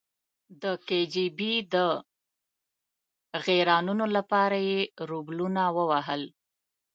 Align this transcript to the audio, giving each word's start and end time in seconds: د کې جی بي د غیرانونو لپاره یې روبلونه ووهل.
د 0.61 0.63
کې 0.87 0.99
جی 1.13 1.25
بي 1.37 1.53
د 1.73 1.75
غیرانونو 3.45 4.05
لپاره 4.15 4.57
یې 4.69 4.79
روبلونه 5.09 5.63
ووهل. 5.77 6.21